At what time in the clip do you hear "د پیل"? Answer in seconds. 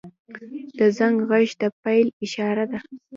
1.61-2.07